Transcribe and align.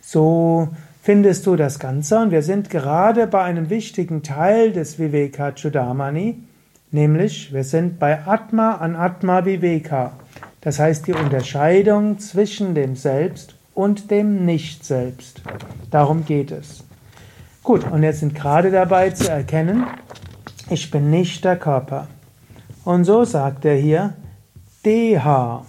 so 0.00 0.68
findest 1.02 1.46
du 1.46 1.56
das 1.56 1.80
Ganze 1.80 2.20
und 2.20 2.30
wir 2.30 2.42
sind 2.42 2.70
gerade 2.70 3.26
bei 3.26 3.42
einem 3.42 3.70
wichtigen 3.70 4.22
Teil 4.22 4.70
des 4.70 5.00
Vivekachudamani, 5.00 6.36
Nämlich, 6.92 7.54
wir 7.54 7.64
sind 7.64 7.98
bei 7.98 8.26
Atma 8.26 8.74
an 8.74 8.96
Atma 8.96 9.46
Viveka. 9.46 10.12
Das 10.60 10.78
heißt 10.78 11.06
die 11.06 11.14
Unterscheidung 11.14 12.18
zwischen 12.18 12.74
dem 12.74 12.96
Selbst 12.96 13.54
und 13.74 14.10
dem 14.10 14.44
Nicht-Selbst. 14.44 15.40
Darum 15.90 16.26
geht 16.26 16.50
es. 16.50 16.84
Gut, 17.62 17.90
und 17.90 18.02
jetzt 18.02 18.20
sind 18.20 18.34
gerade 18.34 18.70
dabei 18.70 19.08
zu 19.08 19.30
erkennen, 19.30 19.86
ich 20.68 20.90
bin 20.90 21.10
nicht 21.10 21.44
der 21.44 21.56
Körper. 21.56 22.08
Und 22.84 23.04
so 23.04 23.24
sagt 23.24 23.64
er 23.64 23.76
hier, 23.76 24.12
Deha. 24.84 25.64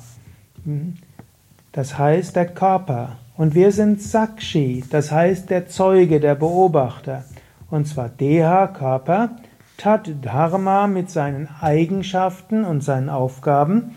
Das 1.71 1.97
heißt 1.97 2.35
der 2.35 2.47
Körper. 2.47 3.15
Und 3.37 3.55
wir 3.55 3.71
sind 3.71 4.01
Sakshi, 4.01 4.83
das 4.89 5.11
heißt 5.11 5.49
der 5.49 5.69
Zeuge, 5.69 6.19
der 6.19 6.35
Beobachter. 6.35 7.23
Und 7.69 7.87
zwar 7.87 8.09
Deha, 8.09 8.67
Körper, 8.67 9.37
Tat 9.77 10.09
Dharma 10.21 10.87
mit 10.87 11.09
seinen 11.09 11.49
Eigenschaften 11.61 12.63
und 12.63 12.83
seinen 12.83 13.09
Aufgaben, 13.09 13.95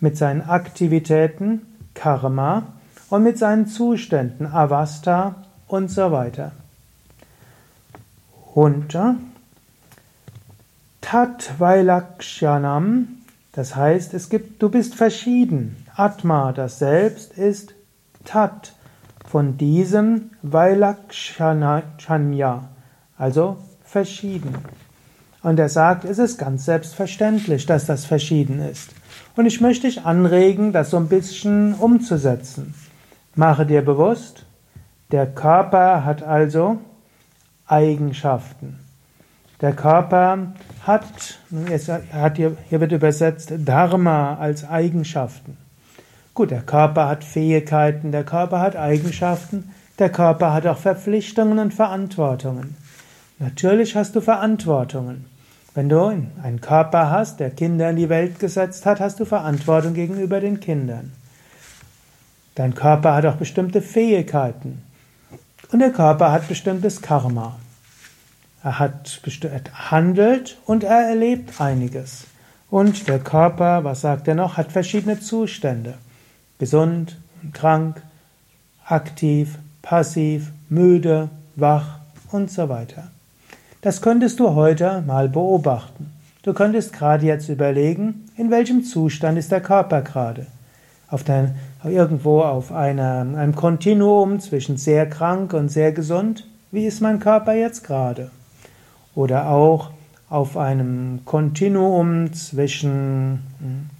mit 0.00 0.16
seinen 0.16 0.42
Aktivitäten 0.42 1.62
Karma 1.94 2.64
und 3.10 3.22
mit 3.22 3.38
seinen 3.38 3.66
Zuständen 3.66 4.46
Avasta 4.46 5.36
und 5.68 5.90
so 5.90 6.12
weiter. 6.12 6.52
Und 8.54 8.96
Tat 11.00 11.54
Vailakshanam, 11.58 13.08
das 13.52 13.76
heißt, 13.76 14.14
es 14.14 14.28
gibt, 14.28 14.62
du 14.62 14.68
bist 14.70 14.94
verschieden. 14.94 15.76
Atma, 15.94 16.52
das 16.52 16.78
Selbst, 16.78 17.36
ist 17.36 17.74
Tat, 18.24 18.74
von 19.32 19.56
diesem 19.56 20.30
Vailakshanya, 20.42 21.82
also 23.16 23.56
verschieden. 23.84 24.54
Und 25.42 25.58
er 25.58 25.68
sagt, 25.68 26.04
es 26.04 26.18
ist 26.18 26.38
ganz 26.38 26.64
selbstverständlich, 26.64 27.66
dass 27.66 27.86
das 27.86 28.04
verschieden 28.04 28.60
ist. 28.60 28.90
Und 29.34 29.46
ich 29.46 29.60
möchte 29.60 29.86
dich 29.86 30.04
anregen, 30.04 30.72
das 30.72 30.90
so 30.90 30.96
ein 30.98 31.08
bisschen 31.08 31.74
umzusetzen. 31.74 32.74
Mache 33.34 33.66
dir 33.66 33.82
bewusst, 33.82 34.44
der 35.10 35.26
Körper 35.26 36.04
hat 36.04 36.22
also 36.22 36.78
Eigenschaften. 37.66 38.78
Der 39.60 39.72
Körper 39.72 40.52
hat, 40.86 41.04
hat 42.12 42.36
hier, 42.36 42.56
hier 42.68 42.80
wird 42.80 42.92
übersetzt, 42.92 43.52
Dharma 43.56 44.34
als 44.34 44.68
Eigenschaften. 44.68 45.56
Gut, 46.34 46.50
der 46.50 46.62
Körper 46.62 47.08
hat 47.08 47.24
Fähigkeiten, 47.24 48.10
der 48.10 48.24
Körper 48.24 48.60
hat 48.60 48.74
Eigenschaften, 48.76 49.70
der 49.98 50.10
Körper 50.10 50.52
hat 50.52 50.66
auch 50.66 50.78
Verpflichtungen 50.78 51.58
und 51.58 51.74
Verantwortungen. 51.74 52.74
Natürlich 53.38 53.96
hast 53.96 54.16
du 54.16 54.20
Verantwortungen. 54.20 55.31
Wenn 55.74 55.88
du 55.88 56.04
einen 56.04 56.60
Körper 56.60 57.10
hast, 57.10 57.40
der 57.40 57.50
Kinder 57.50 57.88
in 57.88 57.96
die 57.96 58.10
Welt 58.10 58.38
gesetzt 58.38 58.84
hat, 58.84 59.00
hast 59.00 59.20
du 59.20 59.24
Verantwortung 59.24 59.94
gegenüber 59.94 60.40
den 60.40 60.60
Kindern. 60.60 61.12
Dein 62.54 62.74
Körper 62.74 63.14
hat 63.14 63.24
auch 63.24 63.36
bestimmte 63.36 63.80
Fähigkeiten. 63.80 64.82
Und 65.70 65.78
der 65.78 65.90
Körper 65.90 66.30
hat 66.30 66.48
bestimmtes 66.48 67.00
Karma. 67.00 67.58
Er 68.62 68.78
hat 68.78 69.20
handelt 69.90 70.58
und 70.66 70.84
er 70.84 71.08
erlebt 71.08 71.58
einiges. 71.60 72.24
Und 72.70 73.08
der 73.08 73.18
Körper, 73.18 73.84
was 73.84 74.02
sagt 74.02 74.28
er 74.28 74.34
noch, 74.34 74.58
hat 74.58 74.72
verschiedene 74.72 75.20
Zustände. 75.20 75.94
Gesund, 76.58 77.16
krank, 77.54 78.02
aktiv, 78.84 79.58
passiv, 79.80 80.52
müde, 80.68 81.30
wach 81.56 81.98
und 82.30 82.50
so 82.50 82.68
weiter. 82.68 83.11
Das 83.82 84.00
könntest 84.00 84.38
du 84.38 84.54
heute 84.54 85.02
mal 85.08 85.28
beobachten. 85.28 86.12
Du 86.44 86.52
könntest 86.52 86.92
gerade 86.92 87.26
jetzt 87.26 87.48
überlegen, 87.48 88.26
in 88.36 88.48
welchem 88.48 88.84
Zustand 88.84 89.36
ist 89.36 89.50
der 89.50 89.60
Körper 89.60 90.02
gerade. 90.02 90.46
Auf 91.08 91.24
dein, 91.24 91.56
irgendwo 91.82 92.42
auf 92.42 92.70
einer, 92.70 93.26
einem 93.36 93.56
Kontinuum 93.56 94.38
zwischen 94.38 94.76
sehr 94.76 95.10
krank 95.10 95.52
und 95.52 95.68
sehr 95.68 95.90
gesund. 95.90 96.46
Wie 96.70 96.86
ist 96.86 97.00
mein 97.00 97.18
Körper 97.18 97.54
jetzt 97.54 97.82
gerade? 97.82 98.30
Oder 99.16 99.48
auch 99.48 99.90
auf 100.30 100.56
einem 100.56 101.24
Kontinuum 101.24 102.32
zwischen, 102.34 103.40
hm, 103.58 103.90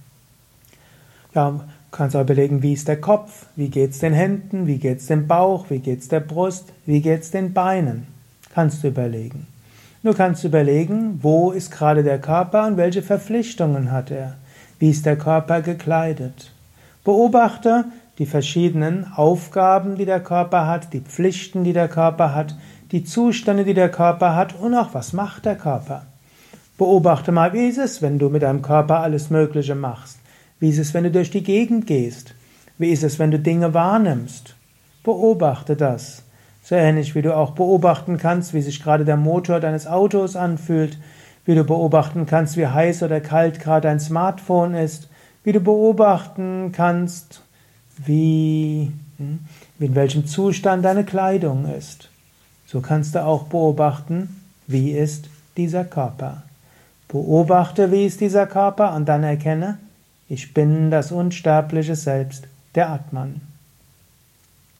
ja, 1.35 1.59
kannst 1.91 2.15
auch 2.15 2.21
überlegen, 2.21 2.63
wie 2.63 2.71
ist 2.71 2.87
der 2.87 3.01
Kopf, 3.01 3.47
wie 3.57 3.67
geht's 3.67 3.99
den 3.99 4.13
Händen, 4.13 4.65
wie 4.65 4.77
geht's 4.77 5.07
dem 5.07 5.27
Bauch, 5.27 5.69
wie 5.69 5.79
geht's 5.79 6.07
der 6.07 6.21
Brust, 6.21 6.71
wie 6.85 7.01
geht's 7.01 7.31
den 7.31 7.51
Beinen. 7.51 8.07
Kannst 8.53 8.81
du 8.81 8.87
überlegen. 8.87 9.47
Du 10.03 10.13
kannst 10.13 10.43
überlegen, 10.43 11.19
wo 11.21 11.51
ist 11.51 11.71
gerade 11.71 12.03
der 12.03 12.19
Körper 12.19 12.67
und 12.67 12.75
welche 12.75 13.01
Verpflichtungen 13.01 13.89
hat 13.89 14.11
er? 14.11 14.35
Wie 14.77 14.89
ist 14.89 15.05
der 15.05 15.15
Körper 15.15 15.61
gekleidet? 15.61 16.51
Beobachte 17.05 17.85
die 18.17 18.25
verschiedenen 18.25 19.07
Aufgaben, 19.15 19.95
die 19.95 20.03
der 20.03 20.19
Körper 20.19 20.67
hat, 20.67 20.91
die 20.91 20.99
Pflichten, 20.99 21.63
die 21.63 21.71
der 21.71 21.87
Körper 21.87 22.35
hat, 22.35 22.57
die 22.91 23.05
Zustände, 23.05 23.63
die 23.63 23.73
der 23.73 23.87
Körper 23.87 24.35
hat 24.35 24.53
und 24.59 24.75
auch 24.75 24.93
was 24.93 25.13
macht 25.13 25.45
der 25.45 25.55
Körper. 25.55 26.05
Beobachte 26.77 27.31
mal, 27.31 27.53
wie 27.53 27.69
ist 27.69 27.77
es, 27.77 28.01
wenn 28.01 28.19
du 28.19 28.27
mit 28.27 28.41
deinem 28.41 28.61
Körper 28.61 28.99
alles 28.99 29.29
Mögliche 29.29 29.73
machst? 29.73 30.19
Wie 30.59 30.69
ist 30.69 30.79
es, 30.79 30.93
wenn 30.93 31.05
du 31.05 31.11
durch 31.11 31.31
die 31.31 31.43
Gegend 31.43 31.87
gehst? 31.87 32.35
Wie 32.77 32.89
ist 32.89 33.03
es, 33.03 33.19
wenn 33.19 33.31
du 33.31 33.39
Dinge 33.39 33.73
wahrnimmst? 33.73 34.57
Beobachte 35.03 35.77
das. 35.77 36.23
So 36.63 36.75
ähnlich 36.75 37.13
wie 37.13 37.21
du 37.21 37.35
auch 37.35 37.51
beobachten 37.51 38.17
kannst, 38.17 38.53
wie 38.53 38.61
sich 38.61 38.81
gerade 38.81 39.03
der 39.03 39.17
Motor 39.17 39.59
deines 39.59 39.85
Autos 39.85 40.37
anfühlt, 40.37 40.97
wie 41.45 41.55
du 41.55 41.65
beobachten 41.65 42.25
kannst, 42.25 42.55
wie 42.55 42.67
heiß 42.67 43.03
oder 43.03 43.19
kalt 43.19 43.59
gerade 43.59 43.89
dein 43.89 43.99
Smartphone 43.99 44.73
ist, 44.73 45.09
wie 45.43 45.51
du 45.51 45.59
beobachten 45.59 46.71
kannst, 46.71 47.41
wie, 47.97 48.91
hm, 49.17 49.39
in 49.79 49.95
welchem 49.95 50.25
Zustand 50.25 50.85
deine 50.85 51.03
Kleidung 51.03 51.65
ist. 51.65 52.09
So 52.65 52.79
kannst 52.79 53.13
du 53.13 53.23
auch 53.23 53.43
beobachten, 53.43 54.41
wie 54.65 54.91
ist 54.91 55.27
dieser 55.57 55.83
Körper. 55.83 56.43
Beobachte, 57.09 57.91
wie 57.91 58.05
ist 58.05 58.21
dieser 58.21 58.47
Körper 58.47 58.95
und 58.95 59.05
dann 59.05 59.23
erkenne, 59.23 59.77
ich 60.29 60.53
bin 60.53 60.89
das 60.89 61.11
unsterbliche 61.11 61.95
Selbst, 61.95 62.47
der 62.73 62.89
Atman. 62.89 63.41